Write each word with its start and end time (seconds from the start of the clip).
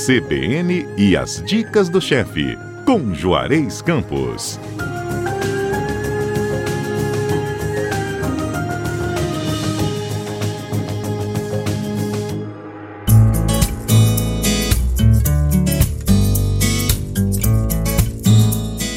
CBN 0.00 0.88
e 0.96 1.14
as 1.14 1.42
dicas 1.42 1.90
do 1.90 2.00
chefe, 2.00 2.56
com 2.86 3.14
Juarez 3.14 3.82
Campos. 3.82 4.58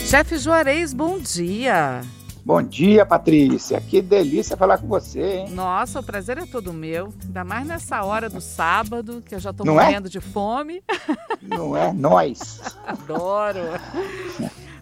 Chefe 0.07 0.37
Juarez, 0.37 0.93
bom 0.93 1.19
dia. 1.19 2.01
Bom 2.45 2.61
dia, 2.61 3.05
Patrícia. 3.05 3.79
Que 3.79 4.01
delícia 4.01 4.57
falar 4.57 4.77
com 4.77 4.85
você, 4.85 5.37
hein? 5.37 5.49
Nossa, 5.51 6.01
o 6.01 6.03
prazer 6.03 6.37
é 6.37 6.45
todo 6.45 6.73
meu. 6.73 7.13
Ainda 7.23 7.41
mais 7.45 7.65
nessa 7.65 8.03
hora 8.03 8.29
do 8.29 8.41
sábado, 8.41 9.23
que 9.25 9.33
eu 9.33 9.39
já 9.39 9.51
estou 9.51 9.65
é? 9.65 9.69
morrendo 9.69 10.07
é? 10.07 10.09
de 10.09 10.19
fome. 10.19 10.83
Não 11.41 11.75
é? 11.75 11.93
Nós. 11.93 12.59
Adoro. 12.85 13.61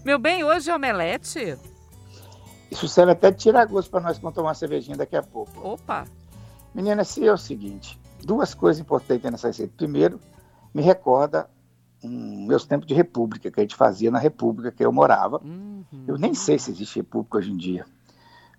Meu 0.04 0.18
bem, 0.18 0.44
hoje 0.44 0.72
é 0.72 0.76
omelete? 0.76 1.56
Isso 2.72 2.88
serve 2.88 3.12
até 3.12 3.30
de 3.30 3.38
tirar 3.38 3.66
gosto 3.66 3.92
para 3.92 4.00
nós 4.00 4.18
quando 4.18 4.34
tomar 4.34 4.48
uma 4.50 4.56
cervejinha 4.56 4.98
daqui 4.98 5.16
a 5.16 5.22
pouco. 5.22 5.52
Opa! 5.62 6.08
Menina, 6.74 7.04
se 7.04 7.28
é 7.28 7.32
o 7.32 7.38
seguinte, 7.38 8.00
duas 8.24 8.56
coisas 8.56 8.82
importantes 8.82 9.30
nessa 9.30 9.50
receita. 9.50 9.72
Primeiro, 9.78 10.20
me 10.74 10.82
recorda 10.82 11.48
um, 12.04 12.46
meus 12.46 12.66
tempos 12.66 12.88
de 12.88 12.94
república, 12.94 13.52
que 13.52 13.60
a 13.60 13.64
gente 13.64 13.76
fazia 13.76 14.12
na 14.12 14.20
república 14.20 14.72
que 14.72 14.84
eu 14.84 14.92
morava. 14.92 15.42
Uhum. 15.44 15.84
Eu 16.08 16.18
nem 16.18 16.34
sei 16.34 16.58
se 16.58 16.72
existe 16.72 17.00
república 17.00 17.38
hoje 17.38 17.52
em 17.52 17.58
dia, 17.58 17.86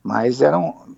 mas 0.03 0.41
eram, 0.41 0.97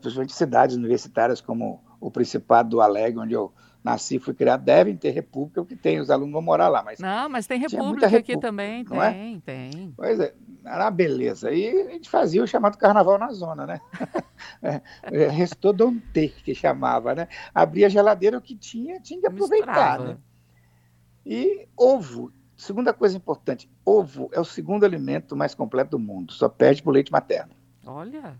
principalmente 0.00 0.32
cidades 0.32 0.76
universitárias 0.76 1.40
como 1.40 1.82
o 2.00 2.10
Principado 2.10 2.70
do 2.70 2.80
Alegre, 2.80 3.20
onde 3.20 3.34
eu 3.34 3.52
nasci 3.82 4.18
fui 4.18 4.34
criado, 4.34 4.64
devem 4.64 4.96
ter 4.96 5.10
república, 5.10 5.60
o 5.60 5.64
que 5.64 5.76
tem, 5.76 6.00
os 6.00 6.10
alunos 6.10 6.32
vão 6.32 6.42
morar 6.42 6.68
lá. 6.68 6.82
Mas 6.82 6.98
não, 6.98 7.28
mas 7.28 7.46
tem 7.46 7.58
república, 7.58 8.06
república 8.06 8.32
aqui 8.32 8.38
também, 8.38 8.84
tem, 8.84 9.00
é? 9.00 9.40
tem. 9.44 9.94
Pois 9.96 10.20
é, 10.20 10.34
era 10.64 10.84
uma 10.84 10.90
beleza. 10.90 11.50
E 11.52 11.68
a 11.68 11.92
gente 11.92 12.10
fazia 12.10 12.42
o 12.42 12.46
chamado 12.46 12.76
carnaval 12.76 13.18
na 13.18 13.30
zona, 13.32 13.66
né? 13.66 13.80
é, 14.62 14.82
é 15.04 15.28
restou 15.28 15.72
don't 15.72 16.00
ter, 16.12 16.34
que 16.42 16.54
chamava, 16.54 17.14
né? 17.14 17.28
Abria 17.54 17.86
a 17.86 17.90
geladeira, 17.90 18.38
o 18.38 18.42
que 18.42 18.56
tinha, 18.56 19.00
tinha 19.00 19.20
que 19.20 19.26
aproveitar, 19.26 20.00
né? 20.00 20.16
E 21.24 21.66
ovo, 21.76 22.32
segunda 22.56 22.92
coisa 22.92 23.16
importante, 23.16 23.70
ovo 23.84 24.28
é 24.32 24.40
o 24.40 24.44
segundo 24.44 24.84
alimento 24.84 25.36
mais 25.36 25.54
completo 25.54 25.92
do 25.92 25.98
mundo, 25.98 26.32
só 26.32 26.48
perde 26.48 26.82
para 26.82 26.90
o 26.90 26.92
leite 26.92 27.12
materno. 27.12 27.52
Olha. 27.84 28.38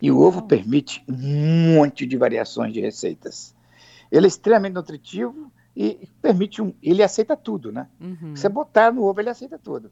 E 0.00 0.10
o 0.10 0.18
ovo 0.18 0.42
permite 0.42 1.04
um 1.08 1.74
monte 1.74 2.06
de 2.06 2.16
variações 2.16 2.72
de 2.72 2.80
receitas. 2.80 3.54
Ele 4.10 4.26
é 4.26 4.28
extremamente 4.28 4.74
nutritivo 4.74 5.52
e 5.76 6.08
permite 6.22 6.62
um. 6.62 6.72
Ele 6.82 7.02
aceita 7.02 7.36
tudo, 7.36 7.70
né? 7.70 7.86
Uhum. 8.00 8.34
Você 8.34 8.48
botar 8.48 8.92
no 8.92 9.04
ovo, 9.04 9.20
ele 9.20 9.28
aceita 9.28 9.58
tudo. 9.58 9.90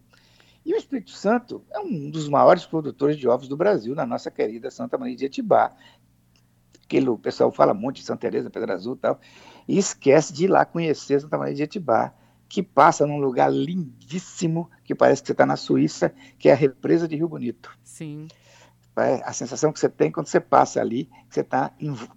E 0.65 0.73
o 0.73 0.77
Espírito 0.77 1.13
Santo 1.13 1.63
é 1.71 1.79
um 1.79 2.11
dos 2.11 2.29
maiores 2.29 2.67
produtores 2.67 3.17
de 3.17 3.29
ovos 3.29 3.47
do 3.47 3.57
Brasil, 3.57 3.95
na 3.95 4.05
nossa 4.05 4.33
querida 4.33 4.69
Santa 4.69 4.99
Maria 4.99 5.15
de 5.15 5.27
Etibá. 5.27 5.73
Aquilo, 6.87 7.15
o 7.15 7.19
pessoal 7.19 7.51
fala 7.51 7.75
muito 7.75 7.97
de 7.97 8.05
Santa 8.05 8.21
Teresa, 8.21 8.49
Pedra 8.49 8.75
Azul 8.75 8.95
e 8.95 8.99
tal, 8.99 9.21
e 9.67 9.77
esquece 9.77 10.33
de 10.33 10.45
ir 10.45 10.49
lá 10.49 10.65
conhecer 10.65 11.21
Santa 11.21 11.37
Maria 11.37 11.55
de 11.55 11.63
Etibá 11.65 12.15
que 12.49 12.63
passa 12.63 13.07
num 13.07 13.19
lugar 13.19 13.53
lindíssimo, 13.53 14.71
que 14.85 14.95
parece 14.95 15.23
que 15.23 15.27
você 15.27 15.33
está 15.33 15.45
na 15.45 15.57
Suíça, 15.57 16.13
que 16.39 16.49
é 16.49 16.53
a 16.53 16.57
represa 16.57 17.09
de 17.09 17.17
Rio 17.17 17.29
Bonito. 17.29 17.71
Sim. 17.83 18.29
É 18.99 19.21
a 19.25 19.33
sensação 19.33 19.73
que 19.73 19.79
você 19.79 19.91
tem 19.91 20.11
quando 20.11 20.27
você 20.27 20.41
passa 20.41 20.81
ali, 20.81 21.11
você 21.29 21.41
está 21.41 21.71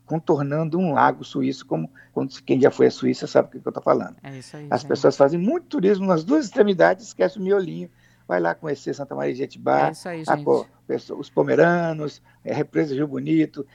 contornando 0.06 0.80
um 0.80 0.94
lago 0.94 1.26
suíço, 1.26 1.66
como 1.66 1.92
quando 2.14 2.42
quem 2.44 2.62
já 2.62 2.72
foi 2.72 2.88
à 2.88 2.92
Suíça 2.92 3.28
sabe 3.28 3.50
o 3.50 3.52
que 3.52 3.68
eu 3.68 3.70
estou 3.70 3.84
falando. 3.84 4.16
É 4.24 4.38
isso 4.38 4.56
aí, 4.56 4.68
As 4.70 4.82
gente. 4.82 4.90
pessoas 4.90 5.18
fazem 5.18 5.38
muito 5.38 5.66
turismo 5.66 6.06
nas 6.06 6.24
duas 6.24 6.46
extremidades, 6.46 7.08
esquece 7.08 7.38
o 7.38 7.42
miolinho, 7.42 7.90
vai 8.26 8.40
lá 8.40 8.56
conhecer 8.56 8.94
Santa 8.94 9.14
Maria 9.14 9.34
de 9.34 9.44
Etibá, 9.44 9.90
é 9.90 9.92
isso 9.92 10.08
aí, 10.08 10.24
a, 10.26 11.16
os 11.16 11.30
pomeranos, 11.30 12.22
a 12.50 12.54
represa 12.54 12.94
de 12.94 13.00
Rio 13.00 13.08
Bonito, 13.08 13.68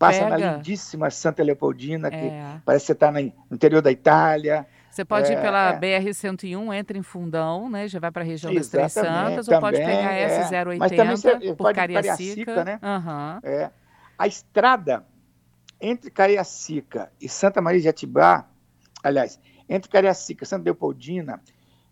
passa 0.00 0.24
Pega. 0.24 0.30
na 0.30 0.56
lindíssima 0.56 1.10
Santa 1.10 1.42
Leopoldina, 1.42 2.10
que 2.10 2.16
é. 2.16 2.60
parece 2.64 2.84
que 2.84 2.86
você 2.86 2.92
está 2.94 3.12
no 3.12 3.20
interior 3.50 3.82
da 3.82 3.92
Itália. 3.92 4.66
Você 4.90 5.04
pode 5.04 5.30
é, 5.30 5.34
ir 5.34 5.40
pela 5.42 5.74
é. 5.74 5.78
BR-101, 5.78 6.74
entra 6.74 6.96
em 6.96 7.02
Fundão, 7.02 7.68
né? 7.68 7.86
Já 7.86 8.00
vai 8.00 8.10
para 8.10 8.22
a 8.22 8.24
região 8.24 8.52
das 8.52 8.68
Três 8.68 8.94
Santas, 8.94 9.44
também, 9.44 9.56
ou 9.56 9.60
pode 9.60 9.76
pegar 9.76 10.12
é. 10.12 10.48
S080 10.48 10.78
Mas 10.78 10.92
também 10.92 11.16
você 11.16 11.54
por 11.54 11.74
Cariacica. 11.74 12.54
Cariacica 12.54 12.64
né? 12.64 12.80
Uhum. 12.82 13.40
É. 13.42 13.70
A 14.18 14.26
estrada 14.26 15.04
entre 15.78 16.10
Cariacica 16.10 17.12
e 17.20 17.28
Santa 17.28 17.60
Maria 17.60 17.80
de 17.82 17.88
Atibá, 17.88 18.48
aliás, 19.02 19.38
entre 19.68 19.90
Cariacica 19.90 20.44
e 20.44 20.46
Santa 20.46 20.64
Leopoldina, 20.64 21.42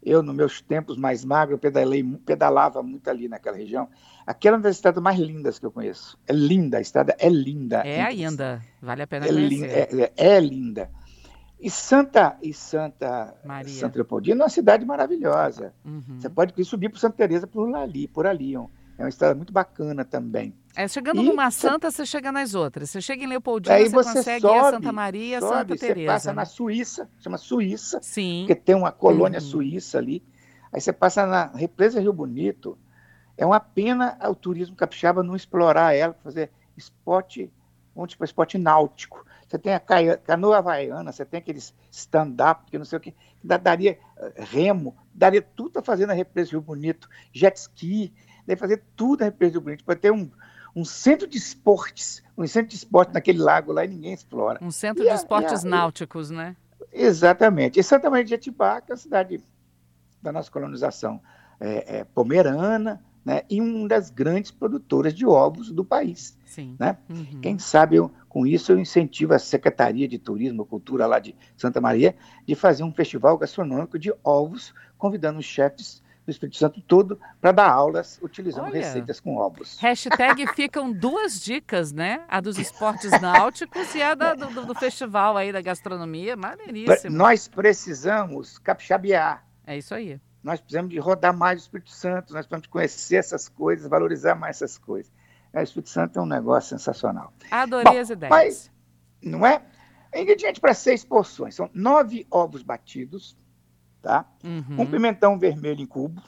eu, 0.02 0.22
nos 0.22 0.34
meus 0.34 0.60
tempos 0.60 0.96
mais 0.96 1.24
magros, 1.24 1.60
pedalei, 1.60 2.02
pedalava 2.24 2.82
muito 2.82 3.08
ali 3.08 3.28
naquela 3.28 3.56
região. 3.56 3.88
Aquela 4.26 4.56
é 4.56 4.58
uma 4.58 4.62
das 4.62 4.76
estradas 4.76 5.02
mais 5.02 5.18
lindas 5.18 5.58
que 5.58 5.66
eu 5.66 5.72
conheço. 5.72 6.18
É 6.26 6.32
linda, 6.32 6.78
a 6.78 6.80
estrada 6.80 7.16
é 7.18 7.28
linda. 7.28 7.78
É 7.78 8.02
ainda, 8.02 8.62
vale 8.80 9.02
a 9.02 9.06
pena 9.06 9.26
é 9.26 9.28
conhecer. 9.28 9.48
Linda, 9.48 9.66
é, 9.66 10.12
é, 10.16 10.36
é 10.36 10.40
linda. 10.40 10.90
E 11.60 11.68
Santa 11.68 12.36
e 12.40 12.52
Santa 12.52 13.34
Maria. 13.44 13.74
Santa 13.74 13.96
Leopoldina 13.96 14.42
é 14.42 14.44
uma 14.44 14.48
cidade 14.48 14.84
maravilhosa. 14.84 15.74
Uhum. 15.84 16.18
Você 16.18 16.28
pode 16.28 16.64
subir 16.64 16.88
para 16.88 17.00
Santa 17.00 17.16
Teresa 17.16 17.46
por 17.46 17.74
ali, 17.74 18.06
por 18.06 18.26
ali. 18.26 18.54
É 18.98 19.04
uma 19.04 19.08
estrada 19.08 19.36
muito 19.36 19.52
bacana 19.52 20.04
também. 20.04 20.52
É, 20.74 20.88
chegando 20.88 21.22
e 21.22 21.24
numa 21.24 21.50
santa, 21.52 21.88
você 21.88 22.04
chega 22.04 22.32
nas 22.32 22.54
outras. 22.54 22.90
Você 22.90 23.00
chega 23.00 23.22
em 23.22 23.28
Leopoldina, 23.28 23.78
você, 23.78 23.88
você 23.88 24.14
consegue 24.14 24.40
sobe, 24.40 24.54
ir 24.54 24.58
a 24.58 24.70
Santa 24.70 24.92
Maria, 24.92 25.40
sobe, 25.40 25.54
Santa 25.54 25.76
Teresa. 25.76 26.00
Você 26.00 26.06
passa 26.06 26.32
na 26.32 26.44
Suíça, 26.44 27.08
chama 27.20 27.38
Suíça, 27.38 28.00
Sim. 28.02 28.44
porque 28.46 28.60
tem 28.60 28.74
uma 28.74 28.90
colônia 28.90 29.38
uhum. 29.38 29.46
suíça 29.46 29.98
ali. 29.98 30.22
Aí 30.72 30.80
você 30.80 30.92
passa 30.92 31.24
na 31.24 31.46
Represa 31.46 32.00
Rio 32.00 32.12
Bonito. 32.12 32.76
É 33.36 33.46
uma 33.46 33.60
pena 33.60 34.18
o 34.28 34.34
turismo 34.34 34.74
capixaba 34.74 35.22
não 35.22 35.36
explorar 35.36 35.94
ela, 35.94 36.12
fazer 36.24 36.50
esporte, 36.76 37.52
um 37.94 38.04
tipo 38.04 38.24
esporte 38.24 38.58
náutico 38.58 39.24
você 39.48 39.58
tem 39.58 39.72
a 39.72 39.80
canoa 40.18 40.58
havaiana, 40.58 41.10
você 41.10 41.24
tem 41.24 41.38
aqueles 41.38 41.74
stand-up, 41.90 42.70
que 42.70 42.76
não 42.76 42.84
sei 42.84 42.98
o 42.98 43.00
que, 43.00 43.12
que 43.12 43.46
daria 43.46 43.98
eh, 44.18 44.32
remo, 44.36 44.94
daria 45.14 45.40
tudo 45.40 45.78
a 45.78 45.82
fazer 45.82 46.04
na 46.04 46.12
Represa 46.12 46.50
Rio 46.50 46.60
Bonito, 46.60 47.08
jet 47.32 47.56
ski, 47.56 48.12
deve 48.48 48.58
fazer 48.58 48.82
tudo 48.96 49.20
na 49.20 49.26
Represa 49.26 49.52
Rio 49.52 49.60
Bonito, 49.60 49.84
para 49.84 49.94
ter 49.94 50.10
um, 50.10 50.30
um 50.74 50.82
centro 50.82 51.26
de 51.26 51.36
esportes, 51.36 52.22
um 52.36 52.46
centro 52.46 52.70
de 52.70 52.76
esportes 52.76 53.12
naquele 53.12 53.38
lago 53.38 53.72
lá 53.72 53.84
e 53.84 53.88
ninguém 53.88 54.14
explora. 54.14 54.58
Um 54.62 54.70
centro 54.70 55.02
e 55.02 55.06
de 55.06 55.12
a, 55.12 55.14
esportes 55.14 55.66
a, 55.66 55.68
náuticos, 55.68 56.30
né? 56.30 56.56
Exatamente. 56.90 57.78
E 57.78 57.82
Santa 57.82 58.08
Maria 58.08 58.24
de 58.24 58.34
Etibá, 58.34 58.80
que 58.80 58.90
é 58.90 58.94
a 58.94 58.96
cidade 58.96 59.44
da 60.22 60.32
nossa 60.32 60.50
colonização 60.50 61.20
é, 61.60 61.98
é, 61.98 62.04
pomerana, 62.04 63.04
né, 63.22 63.42
e 63.50 63.60
uma 63.60 63.86
das 63.86 64.08
grandes 64.08 64.50
produtoras 64.50 65.12
de 65.12 65.26
ovos 65.26 65.70
do 65.70 65.84
país. 65.84 66.38
Sim. 66.46 66.74
Né? 66.78 66.96
Uhum. 67.10 67.40
Quem 67.42 67.58
sabe 67.58 67.96
eu, 67.96 68.10
com 68.26 68.46
isso 68.46 68.72
eu 68.72 68.78
incentivo 68.78 69.34
a 69.34 69.38
Secretaria 69.38 70.08
de 70.08 70.18
Turismo 70.18 70.62
e 70.62 70.66
Cultura 70.66 71.06
lá 71.06 71.18
de 71.18 71.36
Santa 71.54 71.78
Maria 71.78 72.16
de 72.46 72.54
fazer 72.54 72.82
um 72.82 72.92
festival 72.92 73.36
gastronômico 73.36 73.98
de 73.98 74.10
ovos, 74.24 74.72
convidando 74.96 75.40
os 75.40 75.44
chefes 75.44 76.02
do 76.28 76.30
Espírito 76.30 76.58
Santo 76.58 76.80
todo 76.82 77.18
para 77.40 77.52
dar 77.52 77.70
aulas 77.70 78.18
utilizando 78.22 78.66
Olha, 78.66 78.74
receitas 78.74 79.18
com 79.18 79.36
ovos. 79.36 79.78
Hashtag 79.78 80.46
ficam 80.54 80.92
duas 80.92 81.40
dicas, 81.40 81.90
né? 81.90 82.22
A 82.28 82.38
dos 82.40 82.58
esportes 82.58 83.10
náuticos 83.20 83.94
e 83.94 84.02
a 84.02 84.14
da, 84.14 84.34
do, 84.34 84.66
do, 84.66 84.74
festival 84.74 85.38
aí 85.38 85.50
da 85.50 85.62
gastronomia. 85.62 86.36
Maneiríssimo. 86.36 87.16
Nós 87.16 87.48
precisamos 87.48 88.58
capixabear. 88.58 89.42
É 89.66 89.78
isso 89.78 89.94
aí. 89.94 90.20
Nós 90.42 90.60
precisamos 90.60 90.90
de 90.90 90.98
rodar 90.98 91.34
mais 91.34 91.60
o 91.60 91.62
Espírito 91.62 91.90
Santo, 91.90 92.34
nós 92.34 92.46
precisamos 92.46 92.66
conhecer 92.66 93.16
essas 93.16 93.48
coisas, 93.48 93.88
valorizar 93.88 94.34
mais 94.34 94.56
essas 94.56 94.76
coisas. 94.76 95.10
É, 95.52 95.60
o 95.60 95.64
Espírito 95.64 95.88
Santo 95.88 96.18
é 96.18 96.22
um 96.22 96.26
negócio 96.26 96.70
sensacional. 96.70 97.32
Adorei 97.50 97.94
Bom, 97.94 98.00
as 98.00 98.10
ideias. 98.10 98.30
Mas, 98.30 98.70
não 99.22 99.46
é? 99.46 99.62
Ingrediente 100.14 100.60
para 100.60 100.74
seis 100.74 101.04
porções. 101.04 101.54
São 101.54 101.70
nove 101.72 102.26
ovos 102.30 102.62
batidos, 102.62 103.34
tá? 104.02 104.24
Uhum. 104.44 104.80
Um 104.82 104.86
pimentão 104.86 105.38
vermelho 105.38 105.80
em 105.80 105.86
cubo. 105.86 106.22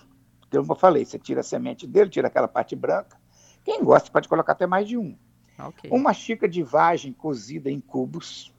Então, 0.48 0.62
como 0.62 0.72
eu 0.72 0.76
falei, 0.76 1.04
você 1.04 1.18
tira 1.18 1.40
a 1.40 1.44
semente 1.44 1.86
dele, 1.86 2.10
tira 2.10 2.26
aquela 2.26 2.48
parte 2.48 2.74
branca. 2.74 3.16
Quem 3.64 3.84
gosta 3.84 4.10
pode 4.10 4.28
colocar 4.28 4.52
até 4.52 4.66
mais 4.66 4.88
de 4.88 4.96
um. 4.96 5.16
Okay. 5.58 5.90
Uma 5.90 6.12
xícara 6.12 6.50
de 6.50 6.62
vagem 6.62 7.12
cozida 7.12 7.70
em 7.70 7.80
cubos. 7.80 8.52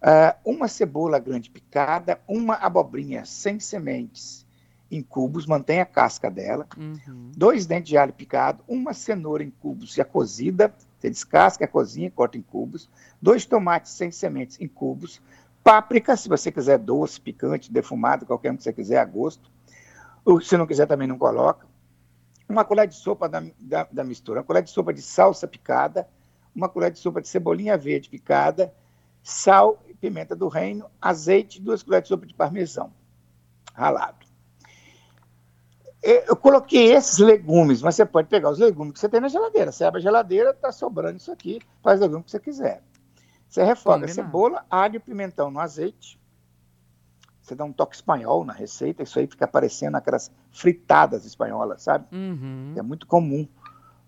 Uh, 0.00 0.52
uma 0.52 0.68
cebola 0.68 1.18
grande 1.18 1.50
picada, 1.50 2.20
uma 2.28 2.54
abobrinha 2.54 3.24
sem 3.24 3.58
sementes 3.58 4.46
em 4.90 5.02
cubos, 5.02 5.44
mantém 5.44 5.80
a 5.80 5.86
casca 5.86 6.30
dela, 6.30 6.66
uhum. 6.76 7.32
dois 7.36 7.66
dentes 7.66 7.90
de 7.90 7.98
alho 7.98 8.12
picado, 8.12 8.62
uma 8.66 8.94
cenoura 8.94 9.42
em 9.42 9.50
cubos 9.50 9.92
já 9.92 10.04
cozida, 10.04 10.72
você 10.98 11.10
descasca 11.10 11.64
a 11.64 11.68
cozinha, 11.68 12.10
corta 12.10 12.38
em 12.38 12.42
cubos, 12.42 12.88
dois 13.20 13.44
tomates 13.44 13.92
sem 13.92 14.10
sementes 14.10 14.58
em 14.60 14.66
cubos, 14.66 15.20
páprica, 15.62 16.16
se 16.16 16.28
você 16.28 16.50
quiser 16.50 16.78
doce, 16.78 17.20
picante, 17.20 17.72
defumado, 17.72 18.26
qualquer 18.26 18.52
um 18.52 18.56
que 18.56 18.62
você 18.62 18.72
quiser, 18.72 18.98
a 18.98 19.04
gosto, 19.04 19.50
ou 20.24 20.40
se 20.40 20.56
não 20.56 20.66
quiser 20.66 20.86
também 20.86 21.08
não 21.08 21.18
coloca, 21.18 21.66
uma 22.48 22.64
colher 22.64 22.86
de 22.86 22.94
sopa 22.94 23.28
da, 23.28 23.42
da, 23.58 23.86
da 23.90 24.04
mistura, 24.04 24.40
uma 24.40 24.44
colher 24.44 24.62
de 24.62 24.70
sopa 24.70 24.92
de 24.92 25.02
salsa 25.02 25.46
picada, 25.46 26.08
uma 26.54 26.68
colher 26.68 26.90
de 26.90 26.98
sopa 26.98 27.20
de 27.20 27.28
cebolinha 27.28 27.76
verde 27.76 28.08
picada, 28.08 28.72
sal, 29.22 29.82
pimenta 30.00 30.34
do 30.34 30.48
reino, 30.48 30.90
azeite, 31.00 31.60
duas 31.60 31.82
colheres 31.82 32.04
de 32.04 32.08
sopa 32.08 32.26
de 32.26 32.34
parmesão. 32.34 32.92
Ralado. 33.74 34.26
Eu 36.00 36.36
coloquei 36.36 36.92
esses 36.92 37.18
legumes, 37.18 37.82
mas 37.82 37.96
você 37.96 38.06
pode 38.06 38.28
pegar 38.28 38.50
os 38.50 38.58
legumes 38.58 38.94
que 38.94 39.00
você 39.00 39.08
tem 39.08 39.20
na 39.20 39.28
geladeira. 39.28 39.70
Você 39.70 39.84
abre 39.84 39.98
a 39.98 40.02
geladeira, 40.02 40.50
está 40.50 40.72
sobrando 40.72 41.18
isso 41.18 41.30
aqui, 41.30 41.60
faz 41.82 42.00
o 42.00 42.04
legume 42.04 42.24
que 42.24 42.30
você 42.30 42.40
quiser. 42.40 42.82
Você 43.48 43.64
refoga 43.64 44.06
Combinado. 44.06 44.14
cebola, 44.14 44.66
alho 44.70 44.96
e 44.96 45.00
pimentão 45.00 45.50
no 45.50 45.58
azeite. 45.58 46.20
Você 47.40 47.54
dá 47.54 47.64
um 47.64 47.72
toque 47.72 47.96
espanhol 47.96 48.44
na 48.44 48.52
receita, 48.52 49.02
isso 49.02 49.18
aí 49.18 49.26
fica 49.26 49.48
parecendo 49.48 49.96
aquelas 49.96 50.30
fritadas 50.50 51.24
espanholas, 51.24 51.82
sabe? 51.82 52.06
Uhum. 52.14 52.74
É 52.76 52.82
muito 52.82 53.06
comum, 53.06 53.48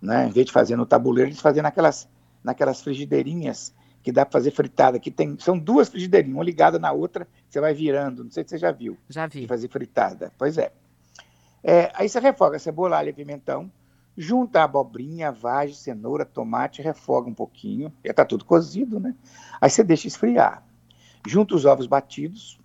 né? 0.01 0.27
Em 0.27 0.31
vez 0.31 0.47
de 0.47 0.53
fazer 0.53 0.77
no 0.77 0.85
tabuleiro, 0.85 1.31
eles 1.31 1.41
fazem 1.41 1.63
naquelas, 1.63 2.07
naquelas 2.45 2.83
frigideirinhas 2.83 3.75
que 4.03 4.13
dá 4.13 4.27
para 4.27 4.39
fazer 4.39 4.51
fritada. 4.51 4.99
Que 4.99 5.11
tem, 5.11 5.39
são 5.39 5.59
duas 5.59 5.89
frigideirinhas, 5.89 6.37
uma 6.37 6.45
ligada 6.45 6.79
na 6.79 6.93
outra, 6.93 7.27
você 7.49 7.61
vai 7.61 7.73
virando. 7.73 8.23
Não 8.25 8.31
sei 8.31 8.45
se 8.45 8.51
você 8.51 8.59
já 8.59 8.71
viu. 8.73 8.99
Já 9.09 9.27
vi. 9.27 9.47
fazer 9.47 9.69
fritada. 9.69 10.31
Pois 10.37 10.59
é. 10.59 10.71
é. 11.65 11.91
Aí 11.95 12.11
você 12.11 12.21
refoga 12.21 12.59
cebola, 12.59 12.99
alho 12.99 13.09
e 13.09 13.15
pimentão, 13.15 13.73
junta 14.21 14.61
a 14.61 14.65
abobrinha, 14.65 15.33
vagem, 15.33 15.75
cenoura, 15.75 16.27
tomate, 16.27 16.83
refoga 16.83 17.31
um 17.31 17.35
pouquinho. 17.35 17.91
Já 18.05 18.11
está 18.11 18.25
tudo 18.25 18.45
cozido, 18.45 19.01
né? 19.01 19.15
Aí 19.59 19.71
você 19.71 19.83
deixa 19.83 20.07
esfriar. 20.07 20.63
Junta 21.27 21.55
os 21.55 21.65
ovos 21.65 21.87
batidos. 21.87 22.61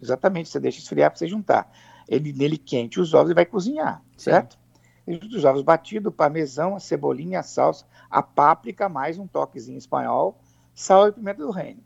Exatamente, 0.00 0.48
você 0.48 0.58
deixa 0.58 0.78
esfriar 0.78 1.10
para 1.10 1.18
você 1.18 1.28
juntar. 1.28 1.70
Ele 2.08 2.32
nele 2.32 2.56
quente 2.56 2.98
os 2.98 3.12
ovos 3.12 3.30
e 3.30 3.34
vai 3.34 3.44
cozinhar, 3.44 4.02
Sim. 4.16 4.30
certo? 4.30 4.58
Junta 5.06 5.36
os 5.36 5.44
ovos 5.44 5.60
batidos, 5.60 6.14
parmesão, 6.14 6.74
a 6.74 6.80
cebolinha, 6.80 7.40
a 7.40 7.42
salsa, 7.42 7.84
a 8.10 8.22
páprica, 8.22 8.88
mais 8.88 9.18
um 9.18 9.26
toquezinho 9.26 9.76
espanhol 9.76 10.40
sal 10.74 11.08
e 11.08 11.12
pimenta 11.12 11.42
do 11.42 11.50
reino. 11.50 11.82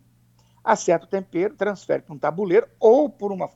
Acerta 0.63 1.07
o 1.07 1.09
tempero, 1.09 1.55
transfere 1.55 2.03
para 2.03 2.15
um 2.15 2.19
tabuleiro 2.19 2.69
ou 2.79 3.11
por 3.11 3.33
uma, 3.33 3.51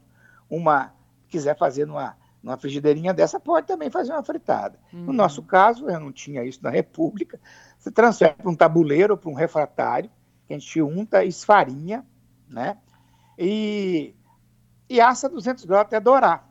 uma 0.51 0.93
quiser 1.29 1.57
fazer 1.57 1.87
numa, 1.87 2.17
numa 2.43 2.57
frigideirinha 2.57 3.15
dessa, 3.15 3.39
pode 3.39 3.67
também 3.67 3.89
fazer 3.89 4.13
uma 4.13 4.23
fritada. 4.23 4.79
Uhum. 4.93 5.05
No 5.05 5.13
nosso 5.13 5.43
caso, 5.43 5.89
eu 5.89 6.01
não 6.01 6.11
tinha 6.11 6.45
isso 6.45 6.61
na 6.63 6.71
República, 6.71 7.41
você 7.79 7.91
transfere 7.91 8.35
para 8.35 8.51
um 8.51 8.57
tabuleiro 8.57 9.15
ou 9.15 9.19
para 9.19 9.31
um 9.31 9.35
refratário, 9.35 10.11
que 10.47 10.55
a 10.55 10.59
gente 10.59 10.83
unta, 10.83 11.25
esfarinha, 11.25 12.05
né? 12.49 12.77
E, 13.39 14.15
e 14.89 15.01
assa 15.01 15.29
200 15.29 15.65
graus 15.65 15.83
até 15.83 16.01
dourar. 16.01 16.49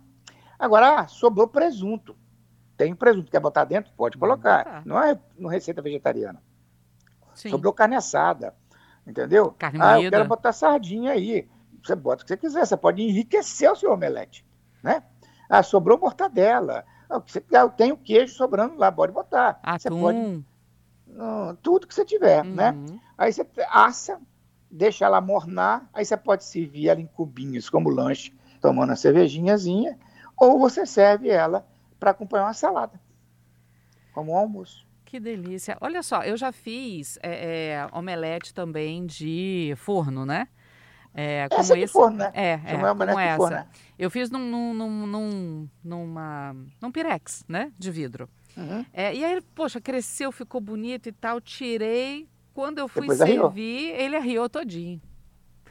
Agora, 0.57 1.01
ah, 1.01 1.07
sobrou 1.07 1.47
presunto. 1.47 2.15
Tem 2.77 2.95
presunto, 2.95 3.29
quer 3.29 3.39
botar 3.39 3.65
dentro? 3.65 3.91
Pode 3.95 4.17
colocar. 4.17 4.83
Não 4.85 5.01
é 5.01 5.19
no 5.37 5.47
receita 5.47 5.81
vegetariana. 5.81 6.41
Sim. 7.35 7.49
Sobrou 7.49 7.73
carne 7.73 7.95
assada. 7.95 8.55
Entendeu? 9.05 9.51
Carne 9.57 9.79
ah, 9.81 10.01
eu 10.01 10.09
quero 10.09 10.27
botar 10.27 10.53
sardinha 10.53 11.11
aí. 11.11 11.47
Você 11.83 11.95
bota 11.95 12.23
o 12.23 12.25
que 12.25 12.29
você 12.29 12.37
quiser, 12.37 12.65
você 12.65 12.77
pode 12.77 13.01
enriquecer 13.01 13.71
o 13.71 13.75
seu 13.75 13.91
omelete, 13.91 14.45
né? 14.83 15.03
Ah, 15.51 15.61
sobrou 15.61 15.99
mortadela. 15.99 16.85
Ah, 17.09 17.21
eu 17.51 17.69
tenho 17.69 17.97
queijo 17.97 18.33
sobrando 18.33 18.77
lá, 18.77 18.89
pode 18.89 19.11
botar. 19.11 19.59
Atum. 19.61 19.79
Você 19.79 19.89
pode... 19.89 20.45
tudo 21.61 21.85
que 21.85 21.93
você 21.93 22.05
tiver, 22.05 22.45
né? 22.45 22.71
uhum. 22.71 22.85
né? 22.85 22.99
Aí 23.17 23.33
você 23.33 23.45
assa, 23.69 24.17
deixa 24.69 25.03
ela 25.03 25.19
mornar, 25.19 25.89
aí 25.93 26.05
você 26.05 26.15
pode 26.15 26.45
servir 26.45 26.87
ela 26.87 27.01
em 27.01 27.05
cubinhos 27.05 27.69
como 27.69 27.89
lanche, 27.89 28.33
tomando 28.61 28.93
a 28.93 28.95
cervejinhazinha, 28.95 29.99
ou 30.39 30.57
você 30.57 30.85
serve 30.85 31.27
ela 31.27 31.67
para 31.99 32.11
acompanhar 32.11 32.45
uma 32.45 32.53
salada, 32.53 32.97
como 34.13 34.31
um 34.31 34.37
almoço. 34.37 34.87
Que 35.03 35.19
delícia. 35.19 35.77
Olha 35.81 36.01
só, 36.01 36.23
eu 36.23 36.37
já 36.37 36.53
fiz 36.53 37.19
é, 37.21 37.73
é, 37.73 37.87
omelete 37.91 38.53
também 38.53 39.05
de 39.05 39.73
forno, 39.75 40.25
né? 40.25 40.47
É, 41.13 41.47
como 41.49 41.61
essa 41.61 41.77
esse, 41.77 41.91
forno, 41.91 42.17
né? 42.17 42.31
É, 42.33 42.51
é, 42.65 42.75
é 42.75 42.77
como 42.77 43.03
essa. 43.19 43.37
Forno, 43.37 43.55
né? 43.55 43.67
Eu 43.99 44.09
fiz 44.09 44.29
num, 44.29 44.73
num, 44.73 45.07
num, 45.07 45.69
numa, 45.83 46.55
num 46.81 46.91
pirex, 46.91 47.43
né? 47.47 47.71
De 47.77 47.91
vidro. 47.91 48.29
Uhum. 48.55 48.85
É, 48.93 49.13
e 49.13 49.23
aí, 49.23 49.41
poxa, 49.53 49.79
cresceu, 49.81 50.31
ficou 50.31 50.61
bonito 50.61 51.07
e 51.07 51.11
tal. 51.11 51.41
Tirei. 51.41 52.27
Quando 52.53 52.79
eu 52.79 52.87
fui 52.87 53.01
Depois 53.01 53.17
servir, 53.17 53.93
arriou. 53.93 54.01
ele 54.01 54.15
arriou 54.15 54.49
todinho. 54.49 55.01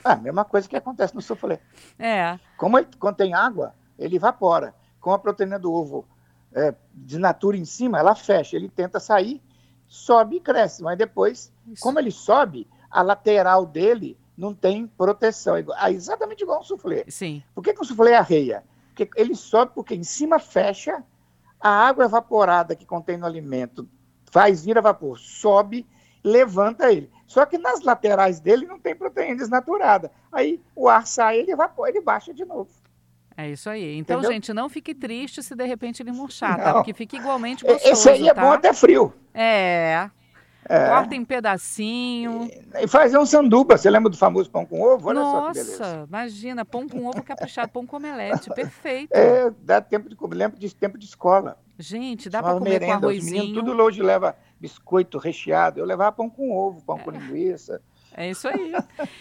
Ah, 0.03 0.17
mesma 0.17 0.45
coisa 0.45 0.69
que 0.69 0.77
acontece 0.77 1.15
no 1.15 1.21
soufflé. 1.21 1.61
É. 1.99 2.39
Como 2.57 2.79
ele 2.79 2.89
contém 2.99 3.35
água, 3.35 3.75
ele 3.99 4.17
evapora. 4.17 4.75
Com 4.99 5.13
a 5.13 5.19
proteína 5.19 5.59
do 5.59 5.73
ovo 5.73 6.07
é, 6.55 6.75
de 6.95 7.19
natura 7.19 7.57
em 7.57 7.65
cima, 7.65 7.99
ela 7.99 8.15
fecha. 8.15 8.57
Ele 8.57 8.69
tenta 8.69 8.99
sair, 8.99 9.43
sobe 9.87 10.37
e 10.37 10.41
cresce, 10.41 10.83
mas 10.83 10.97
depois, 10.97 11.53
Isso. 11.67 11.83
como 11.83 11.99
ele 11.99 12.11
sobe, 12.11 12.67
a 12.91 13.03
lateral 13.03 13.67
dele 13.67 14.19
não 14.41 14.55
tem 14.55 14.87
proteção. 14.87 15.55
É, 15.55 15.65
é 15.83 15.93
exatamente 15.93 16.43
igual 16.43 16.61
um 16.61 16.65
suflê. 16.65 17.05
Sim. 17.09 17.43
Por 17.55 17.63
que, 17.63 17.75
que 17.75 17.83
o 17.83 17.85
suflê 17.85 18.15
arreia? 18.15 18.65
Porque 18.89 19.09
ele 19.15 19.35
sobe 19.35 19.73
porque 19.75 19.95
em 19.95 20.03
cima 20.03 20.39
fecha, 20.39 21.05
a 21.61 21.69
água 21.69 22.07
evaporada 22.07 22.75
que 22.75 22.87
contém 22.87 23.19
no 23.19 23.27
alimento 23.27 23.87
faz 24.31 24.65
vir 24.65 24.79
a 24.79 24.81
vapor, 24.81 25.19
sobe, 25.19 25.87
levanta 26.25 26.91
ele. 26.91 27.11
Só 27.27 27.45
que 27.45 27.59
nas 27.59 27.83
laterais 27.83 28.41
dele 28.41 28.67
não 28.67 28.79
tem 28.81 28.97
proteína 28.97 29.37
desnaturada. 29.37 30.11
Aí 30.33 30.61
o 30.75 30.89
ar 30.89 31.07
sai, 31.07 31.39
ele 31.39 31.53
evapora, 31.53 31.91
ele 31.91 32.01
baixa 32.01 32.33
de 32.33 32.45
novo. 32.45 32.71
É 33.37 33.51
isso 33.51 33.69
aí. 33.69 33.97
Então, 33.97 34.19
Entendeu? 34.19 34.33
gente, 34.33 34.53
não 34.53 34.69
fique 34.69 34.95
triste 34.95 35.43
se 35.43 35.55
de 35.55 35.65
repente 35.65 36.03
ele 36.03 36.13
murchar, 36.13 36.57
tá? 36.59 36.75
Porque 36.75 36.93
fica 36.93 37.17
igualmente 37.17 37.65
gostoso, 37.65 37.93
Esse 37.93 38.11
aí 38.11 38.29
é 38.29 38.35
tá? 38.35 38.43
bom 38.43 38.53
até 38.53 38.73
frio. 38.73 39.13
É. 39.33 40.11
é. 40.71 40.89
Corta 40.89 41.17
em 41.17 41.25
pedacinho. 41.25 42.49
E, 42.75 42.85
e 42.85 42.87
fazer 42.87 43.19
um 43.19 43.27
sanduba. 43.27 43.77
Você 43.77 43.91
lembra 43.91 44.09
do 44.09 44.17
famoso 44.17 44.49
pão 44.49 44.65
com 44.65 44.81
ovo? 44.81 45.09
Olha 45.09 45.19
Nossa, 45.19 45.65
só 45.65 45.85
Nossa, 45.85 46.05
imagina. 46.07 46.65
Pão 46.65 46.89
com 46.89 47.07
ovo 47.07 47.25
caprichado, 47.25 47.73
pão 47.73 47.85
com 47.85 47.97
omelete. 47.97 48.49
Perfeito. 48.55 49.13
É, 49.13 49.51
dá 49.63 49.81
tempo 49.81 50.09
de 50.09 50.15
comer. 50.15 50.37
Lembra 50.37 50.61
de 50.61 50.73
tempo 50.73 50.97
de 50.97 51.07
escola. 51.07 51.59
Gente, 51.77 52.31
dá 52.31 52.41
para 52.41 52.55
comer 52.55 52.71
merenda, 52.71 53.01
com 53.01 53.07
arrozinho. 53.07 53.21
Os 53.21 53.31
meninos, 53.33 53.65
tudo 53.65 53.83
hoje 53.83 54.01
leva 54.01 54.37
biscoito 54.61 55.19
recheado. 55.19 55.81
Eu 55.81 55.85
levava 55.85 56.13
pão 56.13 56.31
com 56.31 56.57
ovo, 56.57 56.81
pão 56.83 56.99
é. 56.99 57.03
com 57.03 57.11
linguiça. 57.11 57.83
É 58.15 58.31
isso 58.31 58.47
aí. 58.47 58.73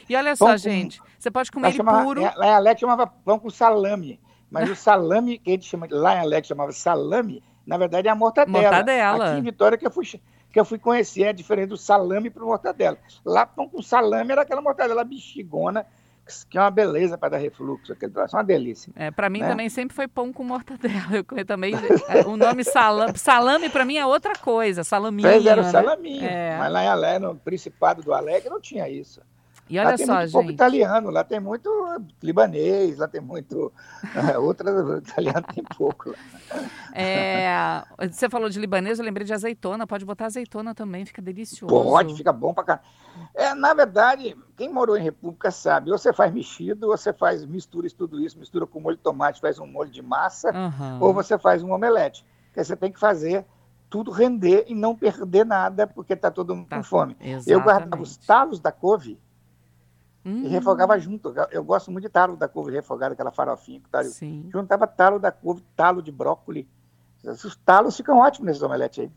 E 0.07 0.16
olha 0.16 0.36
só, 0.38 0.56
gente, 0.56 1.01
você 1.18 1.31
pode 1.31 1.51
comer 1.51 1.69
ele 1.69 1.78
chamava, 1.78 2.04
puro. 2.04 2.22
Lá 2.22 2.46
em 2.46 2.54
Alex 2.54 2.80
chamava 2.80 3.07
pão 3.07 3.40
com 3.40 3.50
salame. 3.50 4.19
Mas 4.51 4.69
o 4.69 4.75
salame, 4.75 5.40
que 5.40 5.50
a 5.50 5.54
gente 5.54 5.66
chama, 5.66 5.88
lá 5.90 6.16
em 6.16 6.19
Alex 6.19 6.48
chamava 6.48 6.72
salame, 6.72 7.42
na 7.66 7.78
verdade 7.78 8.07
é 8.07 8.12
a 8.12 8.16
mortadela. 8.16 8.62
Mortadela. 8.62 9.30
Aqui 9.30 9.40
em 9.40 9.44
Vitória 9.44 9.78
que 9.78 9.88
eu 9.88 9.92
fui, 9.92 10.06
que 10.51 10.60
eu 10.60 10.66
fui 10.66 10.80
conhecer 10.80 11.24
é 11.24 11.34
diferente 11.34 11.69
do 11.69 11.78
salame 11.78 12.30
para 12.30 12.44
mortadela. 12.44 12.98
Lá 13.24 13.46
pão 13.46 13.68
com 13.69 13.81
salame 13.81 14.31
era 14.31 14.42
aquela 14.42 14.62
mortadela 14.62 15.04
bexigona, 15.04 15.86
que 16.50 16.57
é 16.57 16.62
uma 16.62 16.69
beleza 16.69 17.18
para 17.18 17.30
dar 17.30 17.38
refluxo, 17.38 17.92
aquele 17.92 18.12
troço, 18.12 18.36
é 18.36 18.40
uma 18.40 18.44
delícia. 18.44 18.92
É, 18.96 19.10
para 19.10 19.29
mim 19.29 19.39
né? 19.39 19.50
também 19.50 19.70
sempre 19.70 19.96
foi 19.96 20.08
pão 20.08 20.32
com 20.32 20.44
mortadela. 20.44 21.25
Eu 21.36 21.46
também 21.46 21.74
é, 22.08 22.25
o 22.27 22.38
nome 22.38 22.63
salame, 22.63 23.18
salame 23.18 23.70
para 23.70 23.86
mim 23.86 23.98
é 23.98 24.06
outra 24.06 24.34
coisa, 24.36 24.84
salaminho. 24.84 25.27
Fez 25.27 25.46
era 25.46 25.63
né? 25.63 25.72
salaminho, 25.72 26.25
é. 26.25 26.58
mas 26.58 26.72
lá 26.72 26.84
em 26.84 26.88
Alé, 26.88 27.20
no 27.20 27.36
Principado 27.36 28.03
do 28.03 28.13
Alegre 28.13 28.50
não 28.50 28.62
tinha 28.62 28.88
isso. 28.88 29.22
E 29.70 29.78
olha 29.78 29.92
lá 29.92 29.98
tem 29.98 30.06
só, 30.06 30.14
muito 30.14 30.26
gente. 30.26 30.34
pouco 30.34 30.52
italiano, 30.52 31.10
lá 31.12 31.24
tem 31.24 31.40
muito 31.40 31.70
libanês, 32.24 32.98
lá 32.98 33.08
tem 33.08 33.22
muito. 33.22 33.72
É, 34.16 34.38
outras 34.38 35.04
italiano 35.04 35.46
tem 35.54 35.64
pouco. 35.78 36.16
É, 36.94 37.84
você 38.10 38.30
falou 38.30 38.50
de 38.50 38.60
libanês, 38.60 38.98
eu 38.98 39.06
lembrei 39.06 39.26
de 39.26 39.34
azeitona. 39.34 39.86
Pode 39.86 40.04
botar 40.04 40.26
azeitona 40.26 40.74
também, 40.74 41.06
fica 41.06 41.22
delicioso. 41.22 41.68
Pode, 41.68 42.16
fica 42.16 42.34
bom 42.34 42.54
pra 42.54 42.64
cá. 42.64 42.82
É, 43.36 43.54
na 43.54 43.74
verdade, 43.74 44.36
quem 44.58 44.70
morou 44.70 44.98
em 44.98 45.04
República 45.04 45.52
sabe, 45.52 45.92
ou 45.92 45.98
você 45.98 46.12
faz 46.12 46.34
mexido, 46.34 46.88
ou 46.88 46.98
você 46.98 47.14
faz, 47.14 47.46
mistura 47.46 47.88
tudo 47.96 48.20
isso, 48.20 48.40
mistura 48.40 48.66
com 48.66 48.80
molho 48.80 48.98
de 48.98 49.04
tomate, 49.04 49.42
faz 49.42 49.60
um 49.60 49.68
molho 49.68 49.92
de 49.92 50.02
massa, 50.02 50.52
uhum. 50.52 51.00
ou 51.02 51.14
você 51.14 51.38
faz 51.38 51.62
um 51.62 51.72
omelete. 51.72 52.26
Porque 52.48 52.64
você 52.64 52.76
tem 52.76 52.92
que 52.92 53.00
fazer 53.00 53.46
tudo 53.90 54.12
render 54.12 54.66
e 54.68 54.76
não 54.76 54.96
perder 54.96 55.46
nada, 55.46 55.88
porque 55.88 56.14
está 56.14 56.32
todo 56.32 56.56
mundo 56.56 56.68
tá, 56.68 56.78
com 56.78 56.84
fome. 56.84 57.16
Exatamente. 57.20 57.52
Eu 57.52 57.62
guardava 57.62 58.02
os 58.02 58.18
talos 58.18 58.60
da 58.60 58.72
couve 58.72 59.20
Hum. 60.26 60.44
E 60.44 60.48
refogava 60.48 60.98
junto. 61.00 61.34
Eu 61.52 61.64
gosto 61.64 61.92
muito 61.92 62.04
de 62.04 62.10
talo 62.10 62.36
da 62.36 62.48
couve 62.48 62.72
refogada, 62.72 63.14
aquela 63.14 63.32
farofinha. 63.32 63.82
Tá? 63.92 64.04
Sim. 64.04 64.50
Juntava 64.52 64.86
talo 64.86 65.20
da 65.20 65.32
couve, 65.32 65.64
talo 65.76 66.02
de 66.02 66.12
brócolis. 66.12 66.66
Os 67.24 67.56
talos 67.58 67.98
ficam 67.98 68.18
ótimos 68.20 68.48
nesses 68.48 68.62
omeletes 68.62 69.00
aí. 69.00 69.12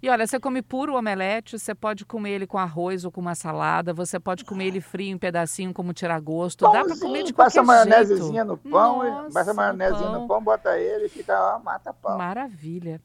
E 0.00 0.08
olha, 0.08 0.24
você 0.26 0.38
come 0.38 0.62
puro 0.62 0.94
omelete, 0.94 1.58
você 1.58 1.74
pode 1.74 2.06
comer 2.06 2.30
ele 2.30 2.46
com 2.46 2.56
arroz 2.56 3.04
ou 3.04 3.10
com 3.10 3.20
uma 3.20 3.34
salada, 3.34 3.92
você 3.92 4.20
pode 4.20 4.44
comer 4.44 4.66
ele 4.66 4.80
frio 4.80 5.10
em 5.10 5.18
pedacinho 5.18 5.74
como 5.74 5.92
gosto. 6.22 6.70
Dá 6.70 6.84
para 6.84 6.96
comer 6.96 7.24
de 7.24 7.32
qualquer 7.32 7.56
passa 7.56 7.62
maionesezinha 7.64 8.44
no 8.44 8.56
pão, 8.56 8.98
Nossa, 8.98 9.34
passa 9.34 9.52
maionesezinha 9.52 10.10
no 10.10 10.28
pão, 10.28 10.40
bota 10.40 10.78
ele 10.78 11.06
e 11.06 11.08
fica, 11.08 11.56
ó, 11.56 11.58
mata 11.58 11.92
pão. 11.92 12.16
Maravilha. 12.16 13.00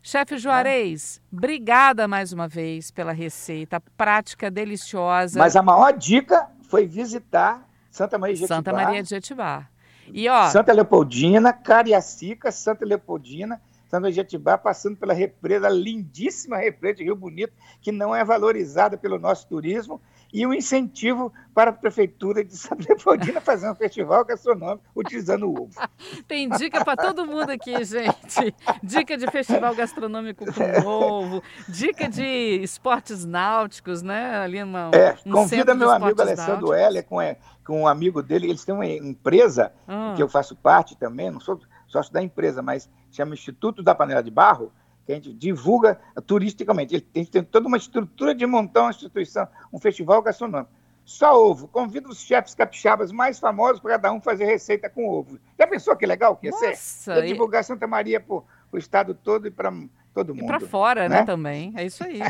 Chefe 0.00 0.38
Juarez, 0.38 1.20
é. 1.20 1.36
obrigada 1.36 2.06
mais 2.06 2.32
uma 2.32 2.46
vez 2.46 2.92
pela 2.92 3.10
receita 3.10 3.82
prática, 3.96 4.48
deliciosa. 4.48 5.40
Mas 5.40 5.56
a 5.56 5.62
maior 5.62 5.92
dica 5.92 6.48
foi 6.68 6.86
visitar 6.86 7.68
Santa 7.90 8.18
Maria 8.18 8.34
de 8.34 8.40
Jetibá. 8.40 8.56
Santa 8.56 8.72
Maria 8.72 9.02
de 9.02 9.08
Jetibá. 9.08 9.68
E, 10.12 10.28
ó, 10.28 10.48
Santa 10.48 10.72
Leopoldina, 10.72 11.52
Cariacica, 11.52 12.52
Santa 12.52 12.84
Leopoldina, 12.84 13.60
Santa 13.86 14.00
Maria 14.00 14.10
de 14.10 14.16
Jetibá, 14.16 14.58
passando 14.58 14.96
pela 14.96 15.12
represa, 15.12 15.68
lindíssima 15.68 16.58
represa 16.58 16.96
de 16.96 17.04
Rio 17.04 17.16
Bonito, 17.16 17.52
que 17.80 17.90
não 17.90 18.14
é 18.14 18.24
valorizada 18.24 18.96
pelo 18.96 19.18
nosso 19.18 19.48
turismo 19.48 20.00
e 20.32 20.46
um 20.46 20.52
incentivo 20.52 21.32
para 21.54 21.70
a 21.70 21.72
Prefeitura 21.72 22.44
de 22.44 22.56
Santa 22.56 22.84
Leopoldina 22.88 23.40
fazer 23.40 23.70
um 23.70 23.74
festival 23.74 24.24
gastronômico 24.24 24.84
utilizando 24.94 25.48
o 25.48 25.62
ovo. 25.62 25.80
Tem 26.28 26.48
dica 26.50 26.84
para 26.84 26.96
todo 26.96 27.24
mundo 27.24 27.50
aqui, 27.50 27.82
gente. 27.84 28.54
Dica 28.82 29.16
de 29.16 29.26
festival 29.30 29.74
gastronômico 29.74 30.44
com 30.52 30.88
ovo, 30.88 31.42
dica 31.68 32.08
de 32.08 32.60
esportes 32.62 33.24
náuticos, 33.24 34.02
né? 34.02 34.38
Ali 34.38 34.62
uma, 34.62 34.90
é, 34.92 35.16
um 35.24 35.32
convida 35.32 35.74
meu 35.74 35.90
amigo 35.90 36.20
Alessandro 36.20 36.74
Heller 36.74 37.04
com, 37.04 37.20
é, 37.20 37.36
com 37.64 37.82
um 37.82 37.88
amigo 37.88 38.22
dele, 38.22 38.48
eles 38.48 38.64
têm 38.64 38.74
uma 38.74 38.86
empresa 38.86 39.72
ah. 39.88 40.12
que 40.14 40.22
eu 40.22 40.28
faço 40.28 40.54
parte 40.56 40.96
também, 40.96 41.30
não 41.30 41.40
sou 41.40 41.58
sócio 41.86 42.12
da 42.12 42.22
empresa, 42.22 42.62
mas 42.62 42.90
chama 43.10 43.34
Instituto 43.34 43.82
da 43.82 43.94
Panela 43.94 44.22
de 44.22 44.30
Barro, 44.30 44.72
que 45.06 45.12
a 45.12 45.14
gente 45.14 45.32
divulga 45.32 45.98
turisticamente. 46.26 46.96
Ele 46.96 47.00
tem, 47.00 47.24
tem 47.24 47.44
toda 47.44 47.68
uma 47.68 47.76
estrutura 47.76 48.34
de 48.34 48.44
montar 48.44 48.82
uma 48.82 48.90
instituição, 48.90 49.46
um 49.72 49.78
festival 49.78 50.20
gastronômico. 50.20 50.70
Só 51.04 51.40
ovo. 51.40 51.68
Convido 51.68 52.08
os 52.08 52.18
chefes 52.18 52.56
capixabas 52.56 53.12
mais 53.12 53.38
famosos 53.38 53.80
para 53.80 53.92
cada 53.92 54.12
um 54.12 54.20
fazer 54.20 54.44
receita 54.44 54.90
com 54.90 55.08
ovo. 55.08 55.38
Já 55.56 55.64
pensou 55.64 55.96
que 55.96 56.04
legal 56.04 56.36
que 56.36 56.48
ia 56.48 56.50
Nossa, 56.50 56.74
ser? 56.74 57.24
E... 57.24 57.28
divulgar 57.28 57.62
Santa 57.62 57.86
Maria 57.86 58.18
para 58.18 58.34
o 58.36 58.76
estado 58.76 59.14
todo 59.14 59.46
e 59.46 59.50
para 59.50 59.72
todo 60.16 60.34
mundo. 60.34 60.44
E 60.44 60.46
para 60.46 60.60
fora, 60.60 61.10
né? 61.10 61.18
né? 61.18 61.24
também. 61.24 61.74
É 61.76 61.84
isso 61.84 62.02
aí. 62.02 62.20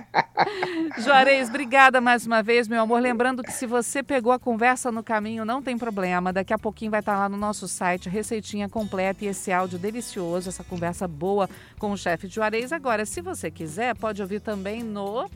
Juarez, 0.98 1.48
obrigada 1.48 2.00
mais 2.00 2.26
uma 2.26 2.42
vez, 2.42 2.66
meu 2.66 2.82
amor. 2.82 3.00
Lembrando 3.00 3.44
que 3.44 3.52
se 3.52 3.64
você 3.64 4.02
pegou 4.02 4.32
a 4.32 4.40
conversa 4.40 4.90
no 4.90 5.04
caminho, 5.04 5.44
não 5.44 5.62
tem 5.62 5.78
problema. 5.78 6.32
Daqui 6.32 6.52
a 6.52 6.58
pouquinho 6.58 6.90
vai 6.90 6.98
estar 6.98 7.16
lá 7.16 7.28
no 7.28 7.36
nosso 7.36 7.68
site, 7.68 8.08
receitinha 8.08 8.68
completa 8.68 9.24
e 9.24 9.28
esse 9.28 9.52
áudio 9.52 9.78
delicioso, 9.78 10.48
essa 10.48 10.64
conversa 10.64 11.06
boa 11.06 11.48
com 11.78 11.92
o 11.92 11.96
chefe 11.96 12.26
Juarez. 12.26 12.72
Agora, 12.72 13.06
se 13.06 13.20
você 13.20 13.52
quiser, 13.52 13.94
pode 13.94 14.20
ouvir 14.20 14.40
também 14.40 14.82
no 14.82 15.30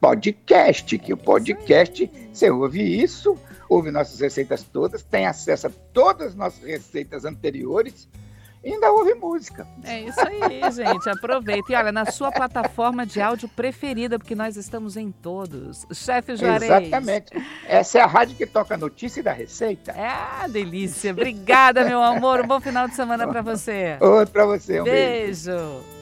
podcast, 0.00 0.98
que 0.98 1.12
o 1.12 1.16
podcast, 1.16 2.10
você 2.32 2.50
ouve 2.50 2.82
isso, 2.82 3.38
ouve 3.68 3.92
nossas 3.92 4.18
receitas 4.18 4.64
todas, 4.64 5.04
tem 5.04 5.26
acesso 5.26 5.68
a 5.68 5.70
todas 5.92 6.28
as 6.28 6.34
nossas 6.34 6.64
receitas 6.64 7.24
anteriores 7.24 8.08
ainda 8.72 8.90
ouve 8.92 9.14
música. 9.14 9.66
É 9.84 10.00
isso 10.00 10.20
aí, 10.20 10.72
gente. 10.72 11.08
Aproveita. 11.08 11.72
E 11.72 11.74
olha, 11.74 11.92
na 11.92 12.06
sua 12.06 12.32
plataforma 12.32 13.04
de 13.04 13.20
áudio 13.20 13.48
preferida, 13.48 14.18
porque 14.18 14.34
nós 14.34 14.56
estamos 14.56 14.96
em 14.96 15.10
todos. 15.10 15.86
Chefe 15.92 16.36
Juarez. 16.36 16.62
Exatamente. 16.62 17.32
Essa 17.66 17.98
é 17.98 18.00
a 18.00 18.06
rádio 18.06 18.36
que 18.36 18.46
toca 18.46 18.74
a 18.74 18.78
notícia 18.78 19.22
da 19.22 19.32
receita. 19.32 19.92
É, 19.92 20.48
delícia. 20.48 21.12
Obrigada, 21.12 21.84
meu 21.84 22.02
amor. 22.02 22.40
Um 22.40 22.46
bom 22.46 22.60
final 22.60 22.88
de 22.88 22.94
semana 22.94 23.26
para 23.26 23.42
você. 23.42 23.96
Outro 24.00 24.32
para 24.32 24.46
você. 24.46 24.80
Um 24.80 24.84
beijo. 24.84 25.50
beijo. 25.50 25.93